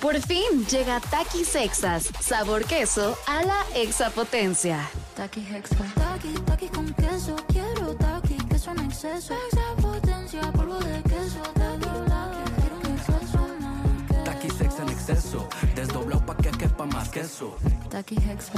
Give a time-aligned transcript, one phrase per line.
[0.00, 4.88] Por fin llega Takis Sexas, sabor queso a la exapotencia.
[5.14, 5.76] Taki Hexa.
[5.94, 7.36] Taki, taki con queso.
[7.48, 9.34] Quiero taki, queso en exceso.
[9.52, 11.42] Exapotencia, polvo de queso.
[11.54, 11.86] Taki,
[12.60, 14.80] quiero un exceso más.
[14.80, 17.56] En exceso, desdoblado pa' que quepa más queso.
[17.90, 18.52] Taki Hexa.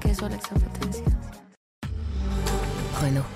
[0.00, 1.04] Queso a la exapotencia.
[3.00, 3.35] Renault.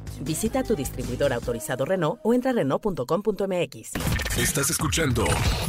[0.21, 3.91] Visita tu distribuidor autorizado Renault o entra a Renault.com.mx.
[4.37, 5.25] Estás escuchando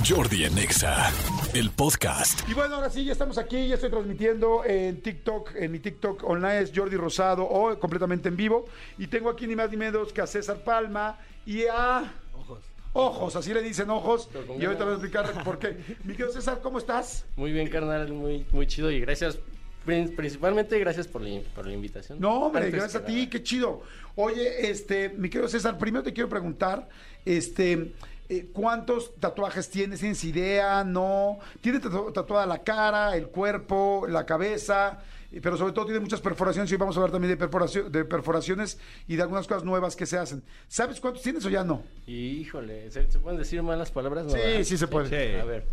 [0.06, 1.10] Jordi en Exa,
[1.55, 2.48] el podcast.
[2.48, 6.23] Y bueno, ahora sí, ya estamos aquí, ya estoy transmitiendo en TikTok, en mi TikTok
[6.24, 8.66] online es Jordi Rosado o completamente en vivo.
[8.98, 12.12] Y tengo aquí ni más ni menos que a César Palma y a...
[12.34, 12.60] Ojos.
[12.93, 14.29] Ojos, así le dicen ojos.
[14.60, 15.79] Y ahorita voy a explicar por qué.
[16.05, 17.24] Mi querido César, ¿cómo estás?
[17.37, 19.38] Muy bien, carnal, muy, muy chido y gracias,
[19.85, 22.21] principalmente gracias por la, por la invitación.
[22.21, 23.83] No, hombre, Antes gracias a ti, qué chido.
[24.16, 26.89] Oye, este, mi querido César, primero te quiero preguntar,
[27.24, 27.93] este,
[28.29, 30.01] eh, ¿cuántos tatuajes tienes?
[30.01, 30.85] ¿Tienes idea?
[30.85, 31.39] ¿No?
[31.61, 35.01] ¿Tienes tatu- tatuada la cara, el cuerpo, la cabeza?
[35.33, 38.05] Eh, Pero sobre todo tiene muchas perforaciones y vamos a hablar también de, perforacio- de
[38.05, 40.43] perforaciones y de algunas cosas nuevas que se hacen.
[40.69, 41.83] ¿Sabes cuántos tienes o ya no?
[42.07, 44.27] Híjole, ¿se, se pueden decir malas palabras?
[44.27, 44.63] No, Sí, ¿verdad?
[44.65, 45.41] sí se puede.
[45.41, 45.65] A ver,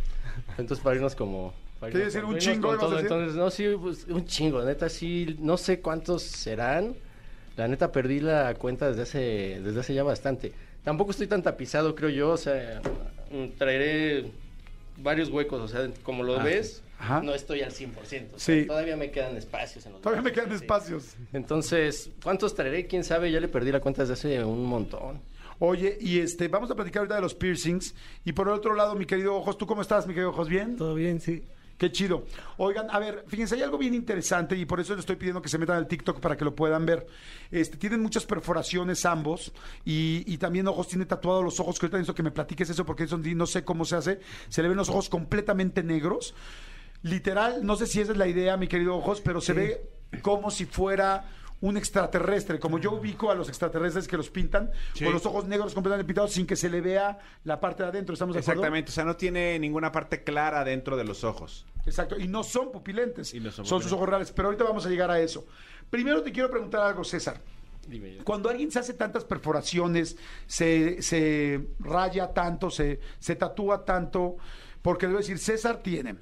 [0.58, 1.54] entonces para irnos como...
[1.88, 2.92] irnos decir un chingo, todo.
[2.92, 3.06] decir.
[3.12, 6.96] Entonces, no, sí, pues, un chingo, neta, sí, no sé cuántos serán.
[7.58, 10.54] La neta perdí la cuenta desde hace, desde hace ya bastante.
[10.84, 12.82] Tampoco estoy tan tapizado, creo yo, o sea,
[13.32, 14.26] mm, traeré
[14.98, 17.22] varios huecos, o sea, como lo ves, Ah, Ajá.
[17.22, 18.36] no estoy al 100%.
[18.36, 18.66] o sea, Sí.
[18.66, 20.56] Todavía me quedan espacios en los Todavía me quedan sí.
[20.56, 21.16] espacios.
[21.32, 22.88] Entonces, ¿cuántos traeré?
[22.88, 23.32] ¿Quién sabe?
[23.32, 25.22] Ya le perdí la cuenta desde hace un montón.
[25.60, 27.94] Oye, y este, vamos a platicar ahorita de los piercings.
[28.26, 30.50] Y por el otro lado, mi querido Ojos, ¿tú cómo estás, mi querido Ojos?
[30.50, 30.76] ¿Bien?
[30.76, 31.44] Todo bien, sí.
[31.80, 32.26] Qué chido.
[32.58, 35.48] Oigan, a ver, fíjense, hay algo bien interesante y por eso les estoy pidiendo que
[35.48, 37.08] se metan al TikTok para que lo puedan ver.
[37.52, 39.54] Este, tienen muchas perforaciones ambos
[39.86, 42.86] y, y también ojos, tiene tatuados los ojos, que ahorita necesito que me platiques eso
[42.86, 44.20] porque eso no sé cómo se hace.
[44.50, 46.36] Se le ven los ojos completamente negros.
[47.02, 49.90] Literal, no sé si esa es la idea, mi querido Ojos, pero se ve
[50.22, 51.30] como si fuera
[51.62, 55.04] un extraterrestre, como yo ubico a los extraterrestres que los pintan Sí.
[55.04, 58.14] con los ojos negros completamente pintados sin que se le vea la parte de adentro.
[58.14, 58.62] ¿Estamos de acuerdo?
[58.62, 61.66] Exactamente, o sea, no tiene ninguna parte clara dentro de los ojos.
[61.86, 64.32] Exacto, y no son pupilentes, Y no son son, sus ojos reales.
[64.32, 65.46] Pero ahorita vamos a llegar a eso.
[65.90, 67.42] Primero te quiero preguntar algo, César.
[68.24, 70.16] Cuando alguien se hace tantas perforaciones,
[70.46, 74.38] se, se raya tanto, se, se tatúa tanto,
[74.84, 76.16] porque debo decir, César tiene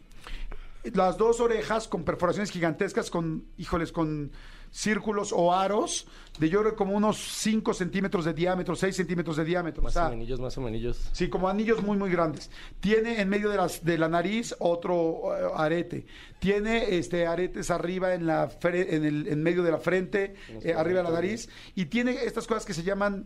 [0.94, 4.32] las dos orejas con perforaciones gigantescas, con, híjoles, con
[4.72, 6.08] círculos o aros
[6.40, 9.82] de yo creo como unos 5 centímetros de diámetro, 6 centímetros de diámetro.
[9.82, 11.10] Más o sea, menos, más o menos.
[11.12, 12.52] Sí, como anillos muy, muy grandes.
[12.80, 16.06] Tiene en medio de, las, de la nariz otro eh, arete.
[16.40, 20.74] Tiene este aretes arriba en la fre- en, el, en medio de la frente, eh,
[20.74, 21.50] arriba de la nariz.
[21.74, 23.26] Y tiene estas cosas que se llaman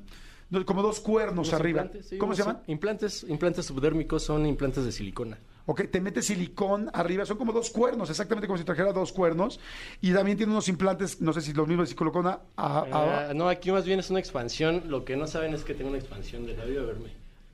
[0.66, 1.82] como dos cuernos arriba.
[1.82, 2.62] implantes, sí, ¿Cómo se llaman?
[2.68, 5.38] Implantes, implantes subdérmicos son implantes de silicona.
[5.68, 9.60] Ok, te mete silicón arriba, son como dos cuernos, exactamente como si trajera dos cuernos.
[10.02, 12.40] Y también tiene unos implantes, no sé si los mismos de silicona.
[12.58, 14.84] a- a- Ah, no, aquí más bien es una expansión.
[14.88, 16.82] Lo que no saben es que tengo una expansión del labio.
[16.82, 17.10] A verme.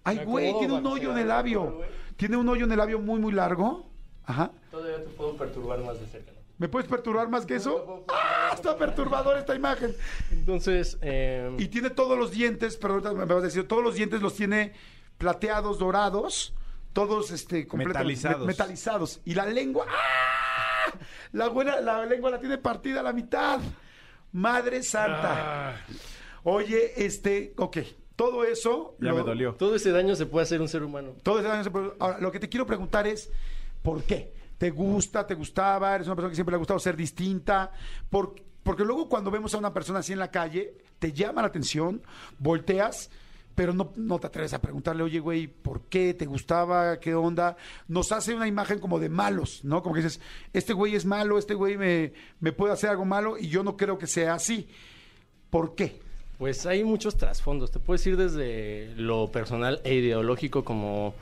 [0.06, 1.82] Ay, güey, tiene un hoyo en el labio.
[2.16, 3.86] Tiene un hoyo en el labio muy, muy largo.
[4.26, 4.52] Ajá.
[4.72, 6.32] Todavía te puedo perturbar más de cerca.
[6.58, 8.04] ¿Me puedes perturbar más que eso?
[8.10, 8.52] ¡Ah!
[8.54, 9.94] Está perturbador esta imagen.
[10.32, 14.22] Entonces, eh, Y tiene todos los dientes, perdón, me vas a decir, todos los dientes
[14.22, 14.74] los tiene
[15.20, 16.54] plateados, dorados,
[16.98, 18.40] todos este, completamente Metalizados.
[18.42, 19.22] me- metalizados.
[19.24, 20.94] Y la lengua, ¡ah!
[21.34, 23.60] La, buena, la lengua la tiene partida a la mitad.
[24.32, 25.86] Madre santa.
[26.44, 27.78] Oye, este, ok,
[28.16, 28.96] todo eso.
[29.00, 29.54] Ya me dolió.
[29.54, 31.14] todo ese daño se puede hacer un ser humano.
[31.22, 33.30] Todo ese daño se puede- Ahora, lo que te quiero preguntar es,
[33.84, 34.34] ¿por qué?
[34.58, 35.28] ¿Te gusta?
[35.28, 35.94] ¿Te gustaba?
[35.94, 37.72] ¿Eres una persona que siempre le ha gustado ser distinta?
[38.10, 41.50] Por- porque luego cuando vemos a una persona así en la calle, te llama la
[41.50, 42.02] atención,
[42.40, 43.12] volteas,
[43.58, 46.14] pero no, no te atreves a preguntarle, oye, güey, ¿por qué?
[46.14, 47.00] ¿Te gustaba?
[47.00, 47.58] ¿Qué onda?
[47.88, 49.82] Nos hace una imagen como de malos, ¿no?
[49.82, 50.22] Como que dices,
[50.54, 53.76] este güey es malo, este güey me, me puede hacer algo malo y yo no
[53.76, 54.68] creo que sea así.
[55.50, 56.00] ¿Por qué?
[56.38, 57.72] Pues hay muchos trasfondos.
[57.72, 61.16] Te puedes ir desde lo personal e ideológico como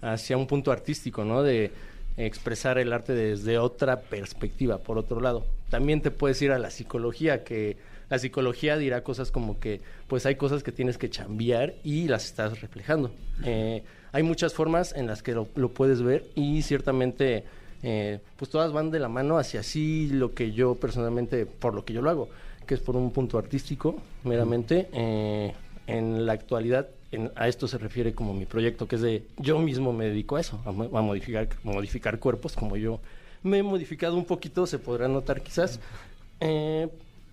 [0.00, 1.42] hacia un punto artístico, ¿no?
[1.42, 1.72] De
[2.16, 5.44] expresar el arte desde otra perspectiva, por otro lado.
[5.70, 7.78] También te puedes ir a la psicología, que
[8.10, 12.26] la psicología dirá cosas como que, pues hay cosas que tienes que cambiar y las
[12.26, 13.10] estás reflejando.
[13.44, 17.44] Eh, hay muchas formas en las que lo, puedes ver y ciertamente
[17.82, 21.84] eh, pues todas van de la mano hacia sí lo que yo personalmente, por lo
[21.84, 22.28] que yo lo hago,
[22.66, 24.88] que es por un punto artístico, meramente.
[24.92, 25.54] Eh,
[25.86, 26.88] en la actualidad,
[27.34, 30.40] a esto se refiere como mi proyecto, que es de yo mismo me dedico a
[30.40, 33.00] eso, a, mo- a modificar, modificar cuerpos, como yo
[33.42, 35.80] me he modificado un poquito, se podrá notar quizás,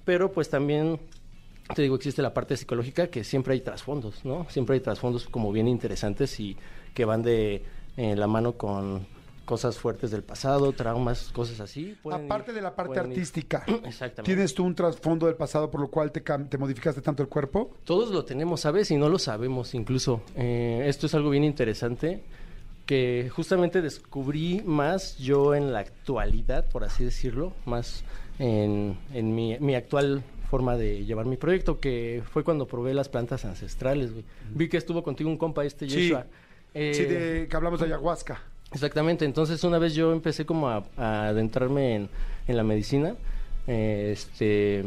[0.07, 1.00] pero pues también
[1.75, 4.48] te digo, existe la parte psicológica que siempre hay trasfondos, ¿no?
[4.50, 6.56] Siempre hay trasfondos como bien interesantes y
[6.94, 7.62] que van de
[7.98, 9.06] eh, la mano con
[9.44, 11.98] cosas fuertes del pasado, traumas, cosas así.
[12.09, 14.24] Aparte ir- de la parte artística, Exactamente.
[14.24, 17.71] ¿tienes tú un trasfondo del pasado por lo cual te, te modificaste tanto el cuerpo?
[17.83, 18.89] Todos lo tenemos, ¿sabes?
[18.92, 20.21] Y no lo sabemos incluso.
[20.36, 22.24] Eh, esto es algo bien interesante
[22.86, 28.06] que justamente descubrí más yo en la actualidad, por así decirlo, más
[28.39, 33.10] en, en mi, mi actual forma de llevar mi proyecto, que fue cuando probé las
[33.10, 34.24] plantas ancestrales, güey.
[34.54, 35.95] Vi que estuvo contigo un compa, este Sí.
[36.04, 36.25] Yeshua.
[36.74, 38.42] Eh, Sí, de, que hablamos de ayahuasca.
[38.74, 42.10] Exactamente, entonces una vez yo empecé como a, a adentrarme en,
[42.48, 43.16] en la medicina,
[43.66, 44.86] eh, este,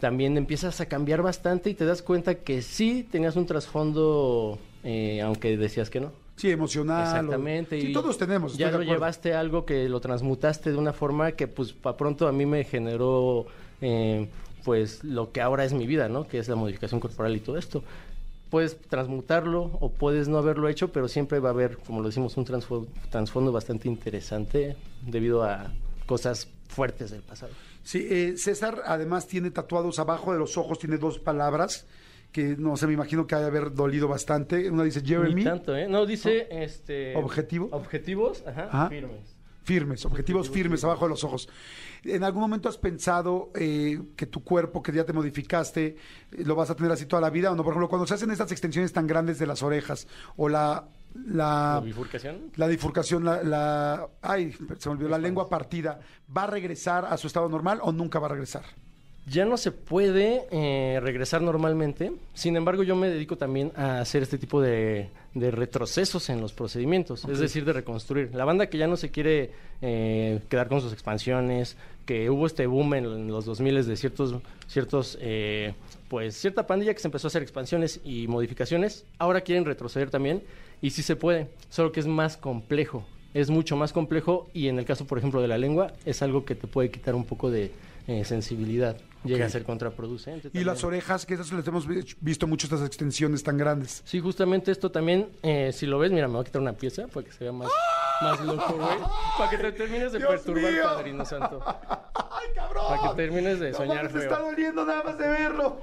[0.00, 5.20] también empiezas a cambiar bastante y te das cuenta que sí tenías un trasfondo, eh,
[5.22, 6.12] aunque decías que no.
[6.36, 7.02] Sí, emocional.
[7.02, 7.80] o- Exactamente.
[7.80, 8.56] Sí, y todos tenemos.
[8.58, 12.28] Ya lo llevaste a algo que lo transmutaste de una forma que pues para pronto
[12.28, 13.46] a mí me generó
[13.80, 14.28] eh,
[14.64, 16.26] pues lo que ahora es mi vida, ¿no?
[16.28, 17.82] Que es la modificación corporal y todo esto.
[18.50, 22.36] Puedes transmutarlo o puedes no haberlo hecho, pero siempre va a haber, como lo decimos,
[22.36, 25.72] un trasfondo bastante interesante debido a
[26.06, 27.52] cosas fuertes del pasado.
[27.82, 31.86] Sí, eh, César además tiene tatuados abajo de los ojos, tiene dos palabras
[32.32, 34.70] que no sé, me imagino que ha de haber dolido bastante.
[34.70, 35.88] Una dice Jeremy, Ni tanto, ¿eh?
[35.88, 37.16] No, dice este...
[37.16, 37.68] ¿Objetivo?
[37.72, 38.88] Objetivos, ajá, Ajá.
[38.88, 39.36] firmes.
[39.62, 41.48] firmes, objetivos firmes abajo de los ojos.
[42.04, 45.96] ¿En algún momento has pensado eh, que tu cuerpo, que ya te modificaste, eh,
[46.44, 47.64] lo vas a tener así toda la vida o no?
[47.64, 50.06] Por ejemplo, cuando se hacen estas extensiones tan grandes de las orejas
[50.36, 50.88] o la...
[51.14, 52.50] ¿La La, bifurcación?
[52.56, 55.98] la bifurcación, la, la- ay, se me olvidó, la lengua partida,
[56.36, 58.64] ¿va a regresar a su estado normal o nunca va a regresar?
[59.28, 62.12] Ya no se puede eh, regresar normalmente.
[62.32, 66.52] Sin embargo, yo me dedico también a hacer este tipo de, de retrocesos en los
[66.52, 68.30] procedimientos, es decir, de reconstruir.
[68.34, 69.50] La banda que ya no se quiere
[69.82, 71.76] eh, quedar con sus expansiones,
[72.06, 74.36] que hubo este boom en, en los 2000 de ciertos,
[74.68, 75.74] ciertos, eh,
[76.08, 80.42] pues cierta pandilla que se empezó a hacer expansiones y modificaciones, ahora quieren retroceder también
[80.80, 83.04] y sí se puede, solo que es más complejo.
[83.34, 86.46] Es mucho más complejo y en el caso, por ejemplo, de la lengua, es algo
[86.46, 87.70] que te puede quitar un poco de
[88.06, 88.96] eh, sensibilidad.
[89.24, 90.38] Llega a ser contraproducente.
[90.48, 90.66] Y también.
[90.66, 94.02] las orejas, que esas les hemos vi- visto mucho estas extensiones tan grandes.
[94.04, 97.08] Sí, justamente esto también, eh, si lo ves, mira, me voy a quitar una pieza
[97.08, 97.68] para que se vea más,
[98.22, 98.98] más loco, güey.
[99.36, 100.82] Para que te termines de ¡Dios perturbar, mío!
[100.84, 101.60] Padrino Santo.
[101.66, 102.84] ¡Ay, cabrón!
[102.88, 105.80] Para que termines de No soñar está doliendo nada más de verlo.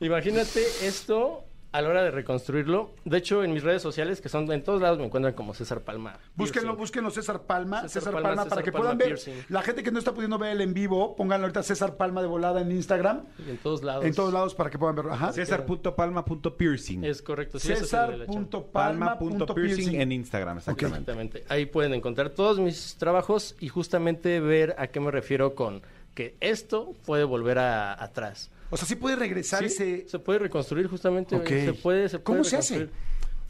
[0.00, 1.44] Imagínate esto
[1.78, 2.90] a la hora de reconstruirlo.
[3.04, 5.82] De hecho, en mis redes sociales, que son en todos lados, me encuentran como César
[5.82, 6.18] Palma.
[6.34, 6.80] Búsquenlo, Piercing.
[6.80, 9.08] búsquenlo César Palma, César César, Palma, Palma, César para que Palma puedan ver.
[9.08, 9.44] Piercing.
[9.48, 12.26] La gente que no está pudiendo ver el en vivo, pónganlo ahorita César Palma de
[12.26, 14.04] volada en Instagram, En todos lados.
[14.04, 15.12] en todos lados para que puedan verlo.
[15.12, 15.32] Ajá.
[15.32, 17.04] César.palma.piercing.
[17.04, 17.60] Es correcto.
[17.60, 17.68] Sí.
[17.68, 20.96] César.palma.piercing Palma.piercing en Instagram, exactamente.
[20.98, 21.44] Exactamente.
[21.48, 25.82] Ahí pueden encontrar todos mis trabajos y justamente ver a qué me refiero con
[26.14, 28.50] que esto puede volver a, atrás.
[28.70, 30.08] O sea, sí puede regresar Sí, ese...
[30.08, 31.36] Se puede reconstruir justamente.
[31.36, 31.48] Ok.
[31.48, 32.88] Se puede, se ¿Cómo se hace?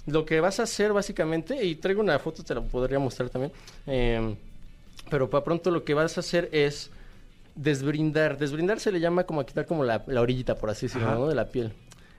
[0.06, 3.53] Lo que vas a hacer básicamente, y traigo una foto, te la podría mostrar también,
[3.87, 4.37] eh,
[5.11, 6.91] pero para pronto lo que vas a hacer es
[7.55, 8.38] desbrindar.
[8.38, 11.15] Desbrindar se le llama como a quitar como la, la orillita, por así decirlo.
[11.15, 11.29] ¿no?
[11.29, 11.72] de la piel.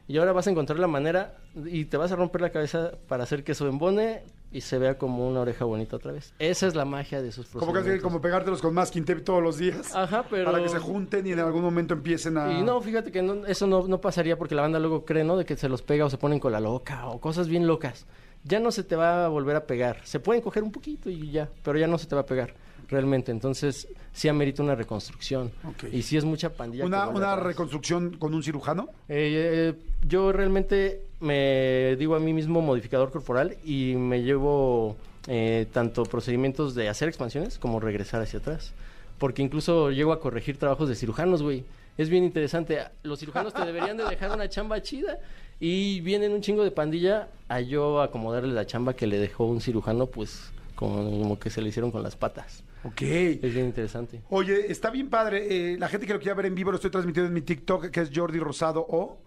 [0.07, 3.23] Y ahora vas a encontrar la manera y te vas a romper la cabeza para
[3.23, 6.33] hacer que eso embone y se vea como una oreja bonita otra vez.
[6.39, 9.57] Esa es la magia de esos Como casi como pegártelos con masking tape todos los
[9.57, 9.95] días.
[9.95, 10.45] Ajá, pero...
[10.51, 12.51] Para que se junten y en algún momento empiecen a...
[12.51, 15.37] Y no, fíjate que no- eso no, no pasaría porque la banda luego cree, ¿no?
[15.37, 18.07] De que se los pega o se ponen con la loca o cosas bien locas.
[18.43, 19.99] Ya no se te va a volver a pegar.
[20.05, 22.53] Se pueden coger un poquito y ya, pero ya no se te va a pegar
[22.87, 23.31] realmente.
[23.31, 25.51] Entonces, sí amerita una reconstrucción.
[25.91, 26.85] Y sí es mucha pandilla.
[26.85, 28.89] Una, reconstrucción con un cirujano.
[29.07, 29.73] Eh, eh,
[30.07, 34.95] yo realmente me digo a mí mismo modificador corporal y me llevo
[35.27, 38.73] eh, tanto procedimientos de hacer expansiones como regresar hacia atrás.
[39.17, 41.65] Porque incluso llego a corregir trabajos de cirujanos, güey.
[41.97, 42.79] Es bien interesante.
[43.03, 45.19] Los cirujanos te deberían de dejar una chamba chida.
[45.59, 49.59] Y vienen un chingo de pandilla a yo acomodarle la chamba que le dejó un
[49.59, 52.63] cirujano, pues como, como que se le hicieron con las patas.
[52.83, 53.01] Ok.
[53.01, 54.21] Es bien interesante.
[54.29, 55.73] Oye, está bien padre.
[55.73, 57.89] eh, la gente que lo quiera ver en vivo lo estoy transmitiendo en mi TikTok,
[57.89, 59.19] que es Jordi Rosado O.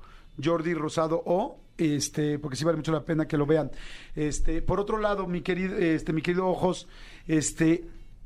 [0.42, 1.58] Jordi Rosado O.
[1.76, 3.70] Este, porque sí vale mucho la pena que lo vean.
[4.14, 6.86] Este, por otro lado, mi querido, este, mi querido Ojos,
[7.26, 7.84] este,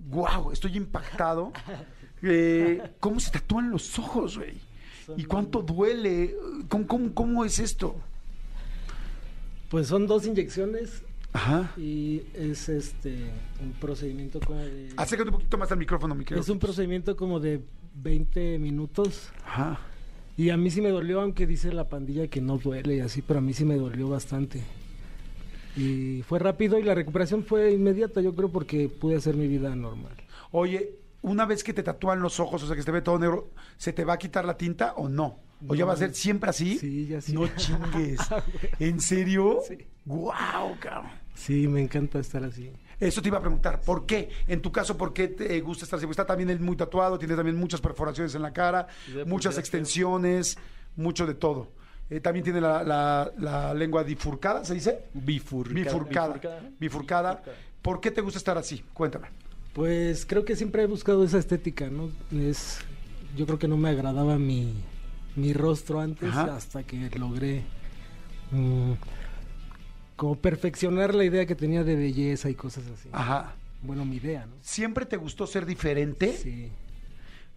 [0.08, 1.52] wow, estoy impactado.
[2.22, 4.54] Eh, ¿Cómo se tatúan los ojos, güey?
[5.18, 6.34] ¿Y cuánto duele?
[6.66, 7.94] ¿Cómo, cómo, cómo es esto?
[9.70, 11.02] Pues son dos inyecciones
[11.36, 11.70] Ajá.
[11.76, 13.30] y es este
[13.62, 16.40] un procedimiento como de Acércate un poquito más al micrófono, mi querido.
[16.42, 17.60] es un procedimiento como de
[17.94, 19.78] 20 minutos Ajá.
[20.36, 23.22] y a mí sí me dolió aunque dice la pandilla que no duele y así
[23.22, 24.62] pero a mí sí me dolió bastante
[25.76, 29.74] y fue rápido y la recuperación fue inmediata yo creo porque pude hacer mi vida
[29.76, 30.12] normal
[30.52, 33.18] Oye, una vez que te tatúan los ojos, o sea, que se te ve todo
[33.18, 35.38] negro, ¿se te va a quitar la tinta o no?
[35.66, 36.78] ¿O ya va a ser siempre así?
[36.78, 37.32] Sí, ya sí.
[37.32, 38.20] No chingues.
[38.78, 39.58] ¿En serio?
[39.66, 39.78] Sí.
[40.04, 41.10] ¡Guau, cabrón!
[41.36, 44.30] Sí me encanta estar así Eso te iba a preguntar, ¿por qué?
[44.48, 46.06] En tu caso, ¿por qué te gusta estar así?
[46.06, 48.88] Porque está también él muy tatuado, tiene también muchas perforaciones en la cara,
[49.26, 50.56] muchas extensiones,
[50.96, 51.68] mucho de todo.
[52.08, 55.00] Eh, también tiene la, la- la lengua bifurcada, ¿se dice?
[55.12, 55.74] Bifurcada.
[55.84, 56.32] Bifurcada.
[56.34, 56.70] Bifurcada.
[56.80, 57.42] Bifurcada.
[57.82, 58.82] ¿Por qué te gusta estar así?
[58.94, 59.28] Cuéntame.
[59.74, 62.08] Pues creo que siempre he buscado esa estética, ¿no?
[62.32, 62.78] Es,
[63.36, 64.72] yo creo que no me agradaba mi,
[65.34, 66.56] mi rostro antes Ajá.
[66.56, 67.62] hasta que logré
[68.52, 68.92] mm,
[70.16, 73.08] como perfeccionar la idea que tenía de belleza y cosas así.
[73.12, 73.54] Ajá.
[73.82, 74.54] Bueno, mi idea, ¿no?
[74.62, 76.32] ¿Siempre te gustó ser diferente?
[76.32, 76.72] Sí.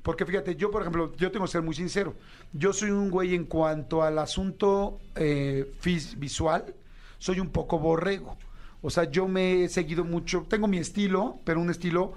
[0.03, 2.15] Porque fíjate, yo por ejemplo, yo tengo que ser muy sincero.
[2.53, 5.71] Yo soy un güey en cuanto al asunto eh,
[6.17, 6.73] visual,
[7.17, 8.37] soy un poco borrego.
[8.81, 12.13] O sea, yo me he seguido mucho, tengo mi estilo, pero un estilo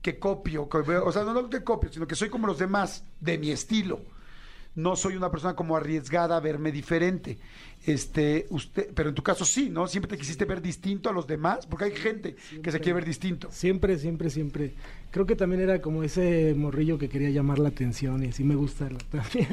[0.00, 3.04] que copio, que o sea, no lo que copio, sino que soy como los demás,
[3.20, 4.00] de mi estilo.
[4.74, 7.38] No soy una persona como arriesgada a verme diferente.
[7.84, 9.86] Este, usted, pero en tu caso sí, ¿no?
[9.86, 13.04] Siempre te quisiste ver distinto a los demás, porque hay gente que se quiere ver
[13.04, 13.48] distinto.
[13.50, 14.74] Siempre, siempre, siempre.
[15.10, 18.54] Creo que también era como ese morrillo que quería llamar la atención y así me
[18.54, 19.48] gusta también.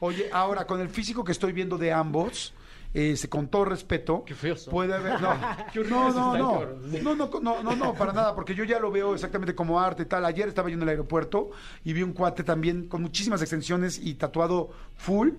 [0.00, 2.54] Oye, ahora con el físico que estoy viendo de ambos,
[2.94, 4.72] este, con todo respeto, Qué son.
[4.72, 5.34] puede haber, no,
[5.74, 9.14] no, no, no, no, no, no, no, no, para nada, porque yo ya lo veo
[9.14, 10.24] exactamente como arte y tal.
[10.24, 11.50] Ayer estaba yo en el aeropuerto
[11.84, 15.30] y vi un cuate también con muchísimas extensiones y tatuado full.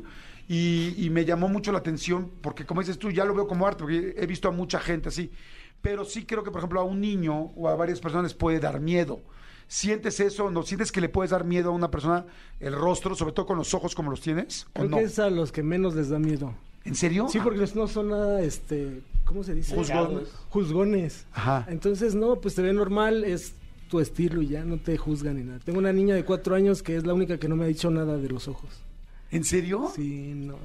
[0.47, 3.67] Y, y me llamó mucho la atención porque, como dices tú, ya lo veo como
[3.67, 5.31] arte, porque he visto a mucha gente así.
[5.81, 8.59] Pero sí creo que, por ejemplo, a un niño o a varias personas les puede
[8.59, 9.21] dar miedo.
[9.67, 10.49] ¿Sientes eso?
[10.49, 12.25] ¿No sientes que le puedes dar miedo a una persona
[12.59, 14.65] el rostro, sobre todo con los ojos como los tienes?
[14.73, 14.97] ¿O Creo no?
[14.97, 16.55] que es a los que menos les da miedo.
[16.85, 17.27] ¿En serio?
[17.29, 19.75] Sí, porque no son nada, este, ¿cómo se dice?
[19.75, 20.29] Juzgones.
[20.49, 21.25] Juzgones.
[21.33, 21.65] Ajá.
[21.69, 23.53] Entonces, no, pues te ve normal, es
[23.89, 25.59] tu estilo y ya no te juzgan ni nada.
[25.59, 27.89] Tengo una niña de cuatro años que es la única que no me ha dicho
[27.91, 28.69] nada de los ojos.
[29.31, 29.91] ¿En serio?
[29.95, 30.57] Sí, no.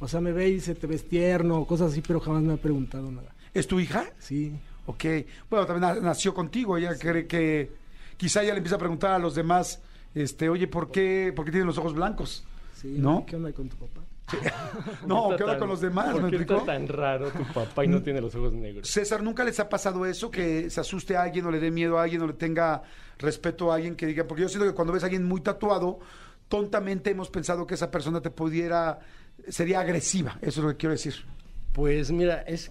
[0.00, 2.54] O sea, me ve y dice, te ves tierno, o cosas así, pero jamás me
[2.54, 3.32] ha preguntado nada.
[3.54, 4.04] ¿Es tu hija?
[4.18, 4.52] Sí.
[4.86, 5.04] Ok.
[5.48, 6.76] Bueno, también na- nació contigo.
[6.76, 7.70] Ella cree que
[8.16, 9.80] quizá ella le empieza a preguntar a los demás,
[10.14, 12.44] este, oye, ¿por qué, ¿por qué tienen los ojos blancos?
[12.74, 13.24] Sí, ¿No?
[13.26, 14.02] ¿Qué onda con tu papá?
[15.06, 16.12] No, ¿qué tan- con los demás?
[16.12, 18.88] ¿Por ¿Me qué está tan raro tu papá y no tiene los ojos negros?
[18.88, 20.30] César, ¿nunca les ha pasado eso?
[20.30, 22.82] Que se asuste a alguien o le dé miedo a alguien o le tenga
[23.18, 26.00] respeto a alguien que diga, porque yo siento que cuando ves a alguien muy tatuado,
[26.48, 28.98] tontamente hemos pensado que esa persona te pudiera,
[29.48, 31.14] sería agresiva, eso es lo que quiero decir.
[31.72, 32.70] Pues mira, es,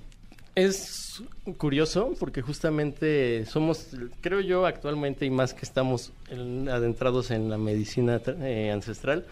[0.55, 1.23] es
[1.57, 3.87] curioso porque justamente somos,
[4.21, 9.25] creo yo actualmente y más que estamos en- adentrados en la medicina eh, ancestral,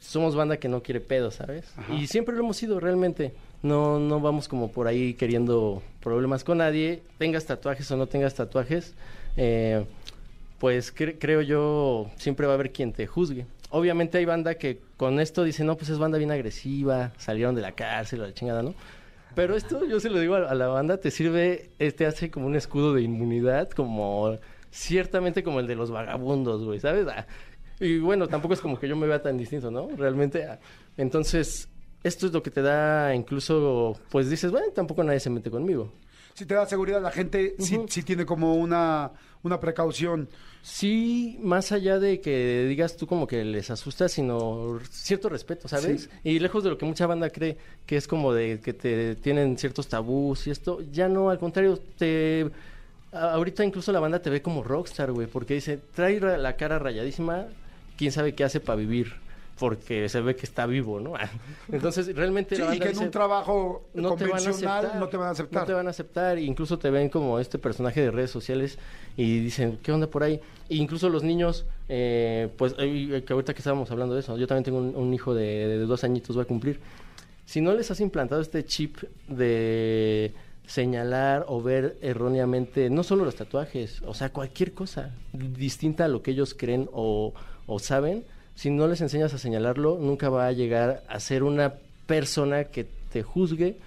[0.00, 1.72] somos banda que no quiere pedo, ¿sabes?
[1.96, 3.32] Y siempre lo hemos sido realmente.
[3.62, 8.34] No, no vamos como por ahí queriendo problemas con nadie, tengas tatuajes o no tengas
[8.34, 8.94] tatuajes,
[9.36, 9.84] eh,
[10.58, 13.46] pues cre- creo yo siempre va a haber quien te juzgue.
[13.68, 17.60] Obviamente hay banda que con esto dice, no, pues es banda bien agresiva, salieron de
[17.62, 18.74] la cárcel o la chingada, ¿no?
[19.34, 22.46] Pero esto, yo se lo digo a, la banda, te sirve, eh, te hace como
[22.46, 24.38] un escudo de inmunidad, como
[24.72, 27.06] ciertamente como el de los vagabundos, güey, ¿sabes?
[27.08, 27.26] Ah,
[27.80, 29.88] y bueno, tampoco es como que yo me vea tan distinto, ¿no?
[29.96, 30.58] Realmente, ah,
[30.96, 31.68] entonces,
[32.04, 35.92] esto es lo que te da incluso, pues dices, bueno, tampoco nadie se mete conmigo.
[36.34, 37.86] Si te da seguridad, la gente sí, Ujú.
[37.88, 39.10] sí tiene como una,
[39.42, 40.28] una precaución.
[40.62, 46.02] Sí, más allá de que digas tú como que les asusta, sino cierto respeto, ¿sabes?
[46.02, 46.08] Sí.
[46.24, 47.56] Y lejos de lo que mucha banda cree,
[47.86, 51.78] que es como de que te tienen ciertos tabús y esto, ya no, al contrario,
[51.98, 52.48] te...
[53.12, 56.78] Ahorita incluso la banda te ve como rockstar, güey, porque dice, trae ra- la cara
[56.78, 57.46] rayadísima,
[58.00, 59.12] quién sabe qué hace para vivir,
[59.58, 61.12] porque se ve que está vivo, ¿no?
[61.70, 64.36] Entonces, realmente Sí, la y banda que en dice, un trabajo no te van a
[64.38, 65.00] convencional aceptar.
[65.00, 65.60] no te van a aceptar.
[65.60, 66.38] No te van a aceptar.
[66.38, 68.78] Incluso te ven como este personaje de redes sociales
[69.18, 70.40] y dicen, ¿qué onda por ahí?
[70.70, 74.46] E incluso los niños, eh, pues, eh, que ahorita que estábamos hablando de eso, yo
[74.46, 76.80] también tengo un, un hijo de, de dos añitos, va a cumplir.
[77.44, 78.96] Si no les has implantado este chip
[79.28, 80.32] de
[80.64, 86.22] señalar o ver erróneamente, no solo los tatuajes, o sea, cualquier cosa distinta a lo
[86.22, 87.34] que ellos creen o,
[87.72, 88.24] o saben,
[88.56, 91.74] si no les enseñas a señalarlo, nunca va a llegar a ser una
[92.06, 93.78] persona que te juzgue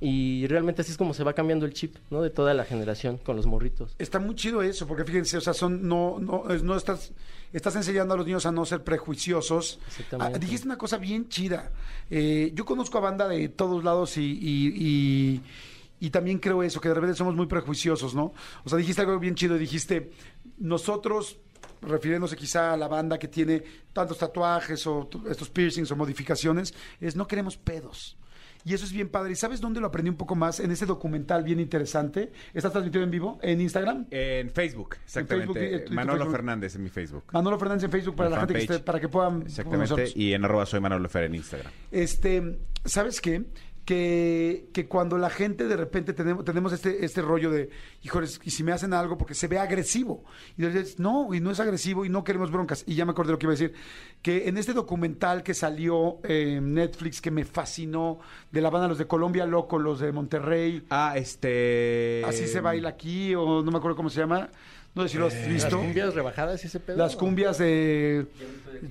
[0.00, 2.22] y realmente así es como se va cambiando el chip, ¿no?
[2.22, 3.94] De toda la generación con los morritos.
[3.98, 7.12] Está muy chido eso, porque fíjense, o sea, son, no, no, no estás,
[7.52, 9.78] estás enseñando a los niños a no ser prejuiciosos.
[9.88, 10.36] Exactamente.
[10.36, 11.70] Ah, dijiste una cosa bien chida.
[12.10, 15.40] Eh, yo conozco a banda de todos lados y, y, y-
[16.00, 18.32] Y también creo eso, que de repente somos muy prejuiciosos, ¿no?
[18.64, 20.10] O sea, dijiste algo bien chido, dijiste,
[20.58, 21.36] nosotros,
[21.82, 27.16] refiriéndose quizá a la banda que tiene tantos tatuajes o estos piercings o modificaciones, es
[27.16, 28.16] no queremos pedos.
[28.64, 29.32] Y eso es bien padre.
[29.32, 30.60] ¿Y sabes dónde lo aprendí un poco más?
[30.60, 32.32] En ese documental bien interesante.
[32.54, 33.38] ¿Estás transmitido en vivo?
[33.42, 34.06] ¿En Instagram?
[34.10, 35.52] En Facebook, exactamente.
[35.52, 36.32] Facebook, tu Manolo Facebook.
[36.36, 37.24] Fernández en mi Facebook.
[37.32, 39.88] Manolo Fernández en Facebook para la gente que esté, para que puedan Exactamente.
[39.88, 40.16] conocernos.
[40.16, 41.72] Y en arroba soy Manolo Fer en Instagram.
[41.90, 43.44] Este, ¿sabes qué?
[43.92, 47.68] Que, que cuando la gente de repente tenemos, tenemos este, este rollo de,
[48.00, 50.24] híjoles, y si me hacen algo porque se ve agresivo.
[50.56, 52.84] Y dices, no, y no es agresivo y no queremos broncas.
[52.86, 53.74] Y ya me acordé lo que iba a decir.
[54.22, 58.18] Que en este documental que salió en Netflix, que me fascinó,
[58.50, 62.22] de la banda Los de Colombia Loco, los de Monterrey, Ah, este.
[62.24, 64.48] así se baila aquí, o no me acuerdo cómo se llama.
[64.94, 65.78] No sé si lo has Las visto.
[65.78, 66.98] cumbias rebajadas y ese pedo.
[66.98, 68.26] Las cumbias de,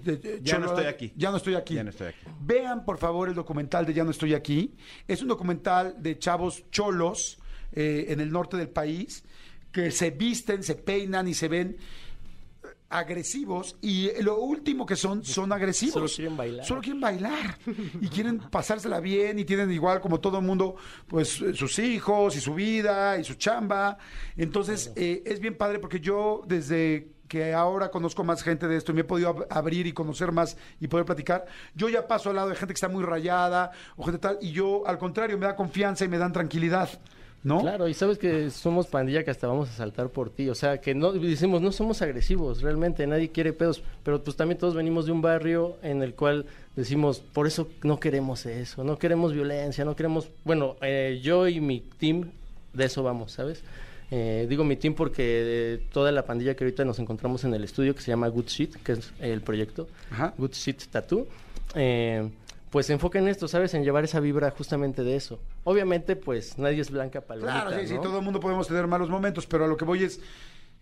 [0.03, 1.13] de- de- Ya no estoy aquí.
[1.15, 1.75] Ya no estoy aquí.
[1.75, 2.17] Ya no estoy aquí.
[2.41, 4.73] Vean, por favor, el documental de Ya no estoy aquí.
[5.07, 7.37] Es un documental de chavos cholos
[7.73, 9.23] eh, en el norte del país
[9.71, 11.79] que se visten, se peinan y se ven eh,
[12.91, 15.93] agresivos y lo último que son son agresivos.
[15.93, 16.65] Solo quieren bailar.
[16.65, 17.57] Solo quieren bailar
[18.01, 20.75] y quieren pasársela bien y tienen igual como todo el mundo
[21.07, 23.97] pues sus hijos y su vida y su chamba.
[24.37, 28.91] Entonces eh, es bien padre porque yo desde que ahora conozco más gente de esto
[28.91, 32.29] y me he podido ab- abrir y conocer más y poder platicar, yo ya paso
[32.29, 35.37] al lado de gente que está muy rayada o gente tal y yo al contrario
[35.37, 36.89] me da confianza y me dan tranquilidad.
[37.43, 37.61] ¿No?
[37.61, 40.49] Claro, y sabes que somos pandilla que hasta vamos a saltar por ti.
[40.49, 43.81] O sea, que no decimos, no somos agresivos, realmente, nadie quiere pedos.
[44.03, 46.45] Pero pues también todos venimos de un barrio en el cual
[46.75, 50.29] decimos, por eso no queremos eso, no queremos violencia, no queremos.
[50.43, 52.31] Bueno, eh, yo y mi team,
[52.73, 53.63] de eso vamos, ¿sabes?
[54.13, 57.63] Eh, digo mi team porque eh, toda la pandilla que ahorita nos encontramos en el
[57.63, 60.33] estudio, que se llama Good Shit, que es el proyecto, Ajá.
[60.37, 61.27] Good Shit Tattoo,
[61.75, 62.29] eh,
[62.71, 63.73] pues se enfoca en esto, ¿sabes?
[63.73, 65.41] En llevar esa vibra justamente de eso.
[65.65, 68.01] Obviamente, pues nadie es blanca palomita, Claro, sí, sí, ¿no?
[68.01, 70.21] todo el mundo podemos tener malos momentos, pero a lo que voy es,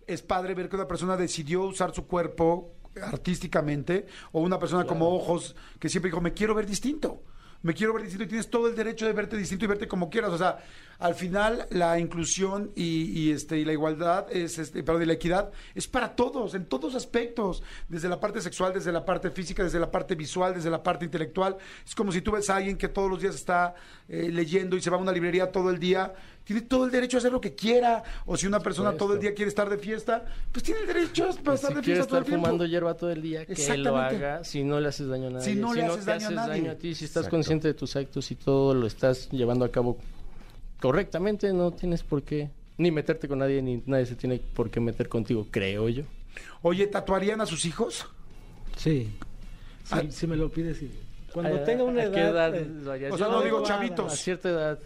[0.05, 5.09] es padre ver que una persona decidió usar su cuerpo artísticamente, o una persona como
[5.15, 7.23] Ojos, que siempre dijo, me quiero ver distinto,
[7.61, 10.09] me quiero ver distinto, y tienes todo el derecho de verte distinto y verte como
[10.09, 10.59] quieras, o sea,
[10.99, 15.51] al final la inclusión y, este, y la igualdad, es, este, perdón, y la equidad,
[15.75, 19.79] es para todos, en todos aspectos, desde la parte sexual, desde la parte física, desde
[19.79, 22.89] la parte visual, desde la parte intelectual, es como si tú ves a alguien que
[22.89, 23.75] todos los días está
[24.07, 26.13] eh, leyendo y se va a una librería todo el día,
[26.53, 28.01] tiene todo el derecho a hacer lo que quiera.
[28.25, 31.25] O si una persona todo el día quiere estar de fiesta, pues tiene el derecho
[31.25, 32.45] a estar si de quiere fiesta todo estar el tiempo.
[32.47, 34.15] fumando hierba todo el día, que lo Exactamente.
[34.25, 35.45] haga si no le haces daño a nadie.
[35.45, 36.69] Si no le haces te daño a nadie.
[36.69, 37.35] a ti, si estás Exacto.
[37.35, 39.97] consciente de tus actos y todo lo estás llevando a cabo
[40.79, 44.79] correctamente, no tienes por qué ni meterte con nadie, ni nadie se tiene por qué
[44.79, 46.03] meter contigo, creo yo.
[46.61, 48.07] Oye, ¿tatuarían a sus hijos?
[48.77, 49.11] Sí.
[49.83, 50.03] Sí, Ah.
[50.09, 50.91] si me lo pides, sí.
[51.33, 52.13] Cuando ¿A- tenga una a edad...
[52.13, 54.13] qué edad eh, o sea, no digo a- chavitos.
[54.13, 54.79] A cierta edad.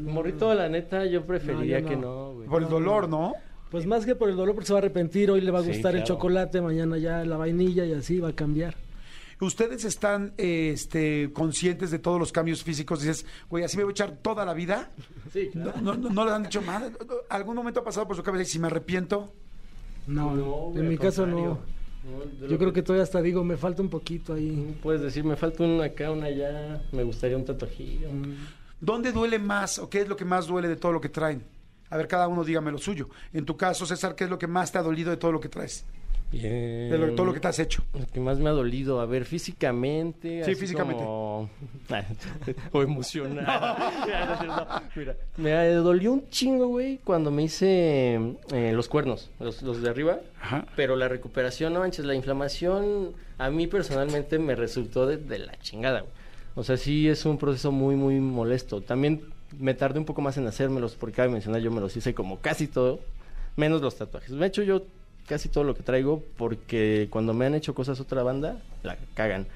[0.00, 2.32] Morrito, la neta, yo preferiría No, yo que no.
[2.34, 2.48] güey.
[2.48, 3.34] Por el dolor, ¿no?
[3.70, 5.62] Pues más que por el dolor, porque se va a arrepentir, hoy le va a
[5.62, 6.14] Sí, gustar el claro.
[6.14, 8.74] chocolate, mañana ya la vainilla y así va a cambiar.
[9.40, 13.00] ¿Ustedes están este, conscientes de todos los cambios físicos?
[13.00, 14.90] Dices, güey, así me voy a echar toda la vida.
[15.32, 16.90] Sí, No, no, no, no les han dicho nada.
[17.28, 19.32] ¿Algún momento ha pasado por su cabeza y si me arrepiento?
[20.06, 21.58] No, No, en mi caso contrario.
[22.40, 22.48] no.
[22.48, 24.76] Yo creo que todavía hasta digo, me falta un poquito ahí.
[24.82, 28.08] Puedes decir, me falta una acá, una allá, me gustaría un tatuajillo.
[28.82, 31.44] ¿Dónde duele más o qué es lo que más duele de todo lo que traen?
[31.88, 33.08] A ver, cada uno dígame lo suyo.
[33.32, 35.38] En tu caso, César, ¿qué es lo que más te ha dolido de todo lo
[35.40, 35.84] que traes?
[36.32, 36.90] Bien.
[36.90, 37.84] De lo- todo lo que te has hecho.
[37.92, 40.42] Lo que más me ha dolido, a ver, físicamente.
[40.44, 41.04] Sí, así físicamente.
[41.04, 41.48] como-
[42.72, 43.44] o emocional.
[44.96, 48.14] Mira, me dolió un chingo, güey, cuando me hice
[48.52, 50.20] eh, los cuernos, los, los de arriba.
[50.40, 50.66] Ajá.
[50.74, 55.56] Pero la recuperación, no manches, la inflamación a mí personalmente me resultó de, de la
[55.60, 56.12] chingada, güey.
[56.54, 58.80] O sea, sí es un proceso muy, muy molesto.
[58.80, 59.22] También
[59.58, 62.40] me tardé un poco más en hacérmelos, porque cabe mencionar, yo me los hice como
[62.40, 63.00] casi todo,
[63.56, 64.30] menos los tatuajes.
[64.30, 64.82] Me he hecho yo
[65.26, 69.46] casi todo lo que traigo, porque cuando me han hecho cosas otra banda, la cagan.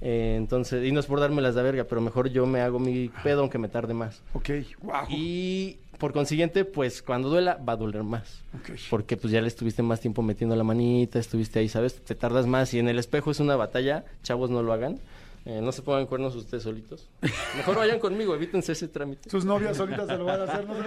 [0.00, 2.80] Eh, entonces, y no es por darme las de verga, pero mejor yo me hago
[2.80, 4.20] mi pedo aunque me tarde más.
[4.34, 4.50] Ok,
[4.82, 5.06] wow.
[5.08, 8.42] Y por consiguiente, pues cuando duela, va a doler más.
[8.58, 8.76] Ok.
[8.90, 11.94] Porque pues ya le estuviste más tiempo metiendo la manita, estuviste ahí, ¿sabes?
[12.02, 14.98] Te tardas más y en el espejo es una batalla, chavos no lo hagan.
[15.44, 17.10] Eh, no se pongan cuernos ustedes solitos.
[17.56, 19.28] Mejor vayan conmigo, evítense ese trámite.
[19.28, 20.66] Sus novias solitas se lo van a hacer.
[20.66, 20.82] No se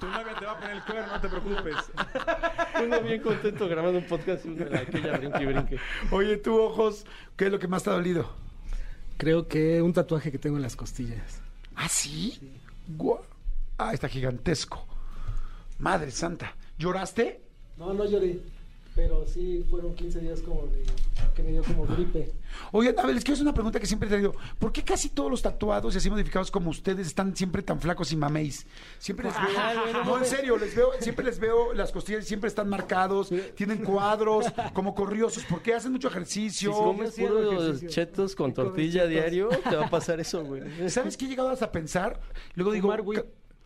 [0.00, 1.76] Tu novia te va a poner el cuerno, no te preocupes.
[2.84, 5.78] Uno bien contento grabando un podcast y uno en aquella brinque y brinque.
[6.10, 8.28] Oye, tú, ojos, ¿qué es lo que más te ha dolido?
[9.16, 11.40] Creo que un tatuaje que tengo en las costillas.
[11.74, 12.38] ¿Ah, sí?
[12.86, 13.20] Guau.
[13.78, 14.86] Ah, está gigantesco.
[15.78, 16.54] Madre santa.
[16.78, 17.40] ¿Lloraste?
[17.78, 18.40] No, no lloré.
[18.98, 20.82] Pero sí, fueron 15 días como de...
[21.36, 22.32] que me dio como gripe.
[22.72, 24.34] Oigan, a ver, les quiero hacer una pregunta que siempre he tenido.
[24.58, 28.10] ¿Por qué casi todos los tatuados y así modificados como ustedes están siempre tan flacos
[28.10, 28.66] y maméis?
[28.98, 29.92] Siempre les veo...
[29.92, 30.28] No en mames.
[30.28, 35.44] serio, les veo, siempre les veo las costillas, siempre están marcados, tienen cuadros, como corriosos.
[35.44, 36.72] ¿Por qué hacen mucho Si ejercicio?
[36.72, 37.88] comes puros ejercicio.
[37.90, 40.90] chetos con tortilla diario, te va a pasar eso, güey.
[40.90, 42.18] ¿Sabes qué he llegado hasta a pensar?
[42.56, 42.88] Luego digo...
[42.88, 43.02] Fumar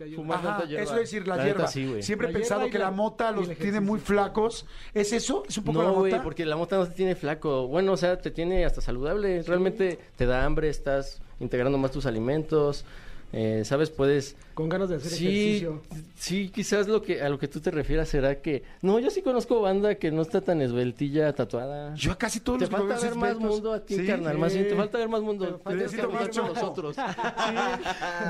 [0.03, 0.17] te ayuda.
[0.23, 0.85] Fumar Ajá, tanta hierba.
[0.85, 1.69] eso es decir, la, La neta, hierba.
[1.69, 2.03] sí.
[2.03, 4.67] Siempre he La pensado hierba y que la la- mota y los tiene muy flacos.
[4.95, 5.43] ¿Es eso?
[5.49, 6.09] ¿Es un poco la No, mota?
[6.11, 7.67] güey, porque la mota no te tiene flaco.
[7.69, 9.43] Bueno, o sea, te tiene hasta saludable.
[9.43, 12.85] Realmente te da hambre, estás integrando más tus alimentos.
[13.33, 13.91] Eh, ¿Sabes?
[13.91, 14.37] Puedes...
[14.55, 15.83] Con ganas de hacer Sí, ejercicio.
[16.15, 18.63] sí, quizás lo que a lo que tú te refieras será que...
[18.83, 21.95] No, yo sí conozco banda que no está tan esbeltilla tatuada.
[21.95, 24.37] Yo a casi todos Te los falta ver más mundo a ti, Sí, carnal.
[24.37, 24.77] Más bien, te sí.
[24.77, 25.63] falta ver más mundo.
[25.71, 26.49] Necesito más chopo.
[26.49, 26.97] nosotros.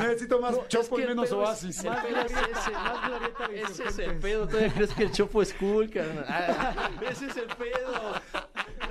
[0.01, 1.79] Necesito más No, chopo es que y menos es- oasis.
[1.79, 4.47] es ese, Más glorieta de Ese es el pedo.
[4.47, 6.25] ¿Todavía crees que el chopo es cool, carnal?
[6.29, 8.15] Ah, ese es el pedo.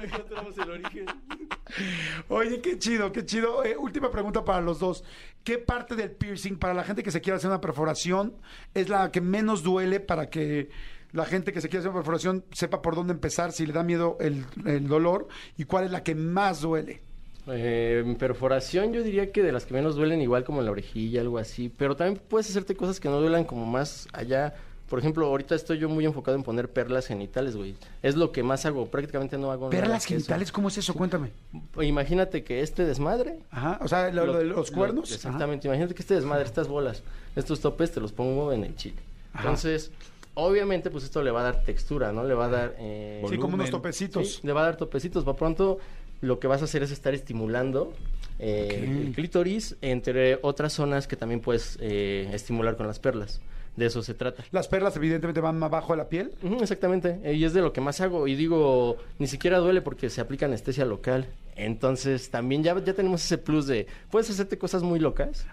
[0.03, 1.05] Encontramos el origen.
[2.29, 3.63] Oye, qué chido, qué chido.
[3.63, 5.03] Eh, última pregunta para los dos.
[5.43, 8.35] ¿Qué parte del piercing, para la gente que se quiera hacer una perforación,
[8.73, 10.69] es la que menos duele para que
[11.11, 13.83] la gente que se quiera hacer una perforación sepa por dónde empezar, si le da
[13.83, 15.27] miedo el, el dolor?
[15.57, 17.01] ¿Y cuál es la que más duele?
[17.47, 21.21] Eh, perforación, yo diría que de las que menos duelen, igual como en la orejilla,
[21.21, 21.69] algo así.
[21.69, 24.53] Pero también puedes hacerte cosas que no duelan como más allá.
[24.91, 27.75] Por ejemplo, ahorita estoy yo muy enfocado en poner perlas genitales, güey.
[28.03, 28.87] Es lo que más hago.
[28.87, 30.09] Prácticamente no hago nada ¿Perlas eso.
[30.09, 30.51] genitales?
[30.51, 30.93] ¿Cómo es eso?
[30.93, 31.31] Cuéntame.
[31.81, 35.05] Imagínate que este desmadre Ajá, o sea, lo, lo los lo- cuernos.
[35.05, 35.15] Ajá.
[35.15, 35.67] exactamente.
[35.69, 37.03] Imagínate que este desmadre, estas bolas,
[37.37, 38.97] estos topes te los pongo en el chile.
[39.33, 39.43] Ajá.
[39.43, 39.91] Entonces,
[40.33, 42.25] obviamente, pues esto le va a dar textura, ¿no?
[42.25, 42.75] Le va a dar...
[42.77, 44.27] eh, Sí, como unos topecitos.
[44.35, 45.23] Sí, le va a dar topecitos.
[45.23, 45.79] Para pronto,
[46.19, 47.93] lo que vas a hacer es estar estimulando
[48.39, 53.39] eh, el clítoris, entre otras zonas que también puedes eh, estimular con las perlas.
[53.75, 54.43] De eso se trata.
[54.51, 56.33] Las perlas evidentemente van más abajo de la piel.
[56.59, 58.27] Exactamente, eh, y es de lo que más hago.
[58.27, 61.27] Y digo, ni siquiera duele porque se aplica anestesia local.
[61.55, 65.45] Entonces, también ya, ya tenemos ese plus de, puedes hacerte cosas muy locas.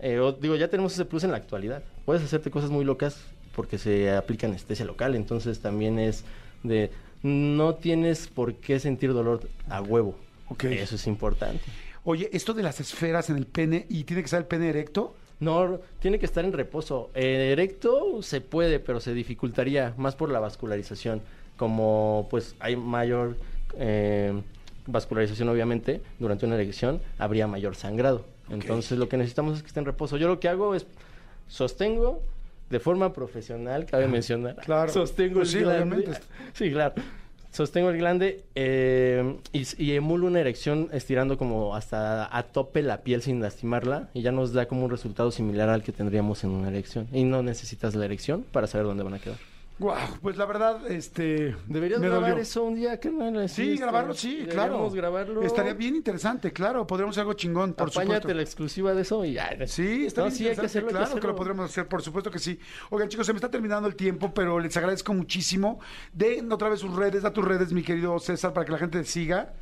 [0.00, 1.82] Eh, o, digo, ya tenemos ese plus en la actualidad.
[2.04, 3.20] Puedes hacerte cosas muy locas
[3.54, 5.14] porque se aplica anestesia local.
[5.14, 6.24] Entonces, también es
[6.64, 6.90] de,
[7.22, 10.16] no tienes por qué sentir dolor a huevo.
[10.48, 10.64] Ok.
[10.64, 11.62] Eso es importante.
[12.04, 15.14] Oye, esto de las esferas en el pene y tiene que ser el pene erecto.
[15.42, 17.10] No, tiene que estar en reposo.
[17.14, 21.20] Eh, erecto se puede, pero se dificultaría más por la vascularización.
[21.56, 23.36] Como pues hay mayor
[23.76, 24.32] eh,
[24.86, 28.24] vascularización, obviamente, durante una erección, habría mayor sangrado.
[28.50, 30.16] Entonces lo que necesitamos es que esté en reposo.
[30.16, 30.86] Yo lo que hago es
[31.48, 32.22] sostengo
[32.70, 34.56] de forma profesional, cabe mencionar.
[34.56, 34.92] claro.
[34.92, 35.96] Sostengo Pues el sí, glande.
[35.96, 36.20] obviamente.
[36.54, 36.94] Sí, claro.
[37.52, 43.02] Sostengo el glande eh, y, y emulo una erección estirando como hasta a tope la
[43.02, 46.50] piel sin lastimarla y ya nos da como un resultado similar al que tendríamos en
[46.50, 47.08] una erección.
[47.12, 49.51] Y no necesitas la erección para saber dónde van a quedar.
[49.82, 51.56] Guau, pues la verdad, este.
[51.66, 52.42] Deberías me grabar dolió.
[52.42, 53.36] eso un día, carnal.
[53.38, 54.62] así, Sí, este, grabarlo, sí, claro.
[54.62, 55.42] deberíamos grabarlo.
[55.42, 56.86] Estaría bien interesante, claro.
[56.86, 58.34] Podríamos hacer algo chingón, por Apáñate supuesto.
[58.34, 59.50] la exclusiva de eso y ya.
[59.66, 61.88] Sí, está No, bien sí, hay que hacerlo, hay que claro que, lo podremos hacer,
[61.88, 62.58] por supuesto que sí.
[62.90, 65.80] Oigan, chicos, se me está terminando el tiempo, pero les agradezco muchísimo.
[66.12, 68.98] Den otra vez sus redes, da tus redes, mi querido César, para que la gente
[69.00, 69.52] te siga.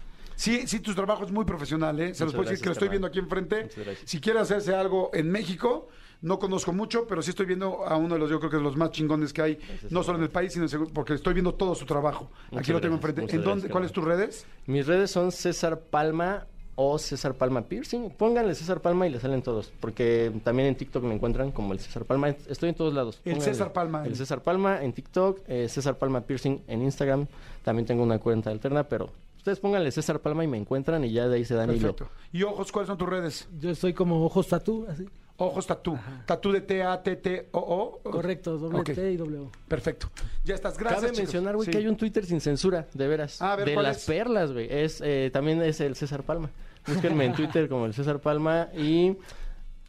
[0.40, 2.14] Sí, sí, tu trabajo es muy profesional, ¿eh?
[2.14, 2.90] Se los puedo decir que lo estoy carnal.
[2.92, 3.62] viendo aquí enfrente.
[3.64, 4.10] Muchas gracias.
[4.10, 5.88] Si quiere hacerse algo en México,
[6.22, 8.62] no conozco mucho, pero sí estoy viendo a uno de los, yo creo que de
[8.62, 9.58] los más chingones que hay,
[9.90, 12.30] no solo en el país, sino en porque estoy viendo todo su trabajo.
[12.56, 13.20] aquí lo tengo gracias, enfrente.
[13.20, 14.46] muchas ¿En dónde, gracias, ¿Cuáles tus redes?
[14.66, 18.08] Mis redes son César Palma o César Palma Piercing.
[18.08, 19.70] Pónganle César Palma y le salen todos.
[19.78, 22.30] Porque también en TikTok me encuentran como el César Palma.
[22.30, 23.20] Estoy en todos lados.
[23.26, 24.06] El Pónganle César Palma.
[24.06, 25.40] El César Palma en TikTok.
[25.48, 27.26] eh, César Palma Piercing en Instagram.
[27.62, 31.26] También tengo una cuenta alterna, pero ustedes pónganle César Palma y me encuentran y ya
[31.28, 31.94] de ahí se dan hilo.
[31.96, 32.08] Perfecto.
[32.32, 33.48] ¿Y ojos, cuáles son tus redes?
[33.58, 35.06] Yo estoy como ojos tatú, así.
[35.42, 35.98] Ojos Tatú.
[36.26, 38.00] Tatú de T-A-T-T-O-O.
[38.02, 38.92] Correcto, doble Ok.
[38.92, 39.50] T y doble O.
[39.68, 40.10] Perfecto.
[40.44, 40.76] Ya estás.
[40.76, 41.00] Gracias.
[41.00, 41.18] Cabe chicos.
[41.28, 41.72] mencionar, güey, Sí.
[41.72, 43.40] que hay un Twitter sin censura, de veras.
[43.40, 44.04] Ah, a ver, de ¿cuál las es?
[44.04, 44.68] perlas, güey.
[44.70, 46.50] Es, eh, también es el César Palma.
[46.86, 49.16] Búsquenme en Twitter como el César Palma y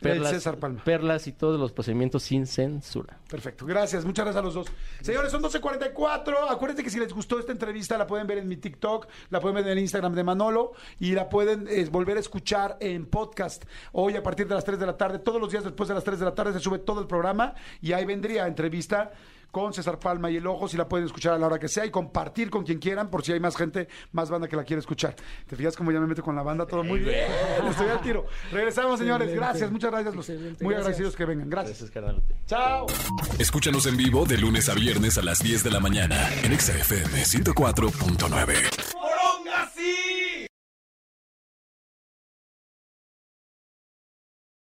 [0.02, 0.84] perlas, César Palma.
[0.84, 3.20] perlas y todos los procedimientos sin censura.
[3.30, 4.68] Perfecto, gracias, muchas gracias a los dos.
[5.02, 6.50] Señores, son 12.44.
[6.50, 9.56] Acuérdense que si les gustó esta entrevista, la pueden ver en mi TikTok, la pueden
[9.56, 13.66] ver en el Instagram de Manolo y la pueden eh, volver a escuchar en podcast.
[13.92, 16.04] Hoy a partir de las 3 de la tarde, todos los días después de las
[16.04, 19.12] 3 de la tarde se sube todo el programa y ahí vendría entrevista
[19.52, 21.86] con César Palma y el Ojo, si la pueden escuchar a la hora que sea
[21.86, 24.80] y compartir con quien quieran, por si hay más gente, más banda que la quiere
[24.80, 25.16] escuchar.
[25.48, 26.66] ¿Te fijas cómo ya me meto con la banda?
[26.66, 27.26] Todo muy bien.
[27.70, 28.26] Estoy al tiro.
[28.52, 29.28] Regresamos, señores.
[29.28, 29.46] Excelente.
[29.48, 30.16] Gracias, muchas gracias.
[30.16, 30.88] Los- Excelente, muy gracias.
[30.88, 31.50] agradecidos que vengan.
[31.50, 31.72] Gracias.
[31.80, 32.36] Gracias, carnalote.
[32.48, 32.88] Chao.
[33.40, 36.74] Escúchanos en vivo de lunes a viernes a las 10 de la mañana en Exa
[36.74, 39.11] FM 104.9.